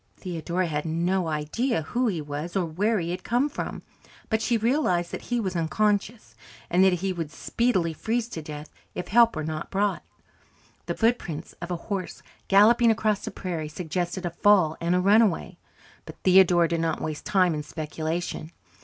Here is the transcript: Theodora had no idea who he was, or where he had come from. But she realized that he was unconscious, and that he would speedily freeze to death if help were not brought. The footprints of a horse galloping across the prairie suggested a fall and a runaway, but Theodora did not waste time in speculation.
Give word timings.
Theodora 0.17 0.65
had 0.65 0.83
no 0.87 1.27
idea 1.27 1.83
who 1.83 2.07
he 2.07 2.21
was, 2.21 2.55
or 2.55 2.65
where 2.65 2.99
he 2.99 3.11
had 3.11 3.23
come 3.23 3.47
from. 3.47 3.83
But 4.31 4.41
she 4.41 4.57
realized 4.57 5.11
that 5.11 5.25
he 5.29 5.39
was 5.39 5.55
unconscious, 5.55 6.33
and 6.71 6.83
that 6.83 6.93
he 7.05 7.13
would 7.13 7.29
speedily 7.31 7.93
freeze 7.93 8.27
to 8.29 8.41
death 8.41 8.71
if 8.95 9.09
help 9.09 9.35
were 9.35 9.43
not 9.43 9.69
brought. 9.69 10.01
The 10.87 10.95
footprints 10.97 11.53
of 11.61 11.69
a 11.69 11.75
horse 11.91 12.23
galloping 12.47 12.89
across 12.89 13.23
the 13.23 13.29
prairie 13.29 13.69
suggested 13.69 14.25
a 14.25 14.31
fall 14.31 14.75
and 14.81 14.95
a 14.95 14.99
runaway, 14.99 15.59
but 16.07 16.17
Theodora 16.23 16.67
did 16.67 16.81
not 16.81 16.99
waste 16.99 17.27
time 17.27 17.53
in 17.53 17.61
speculation. 17.61 18.51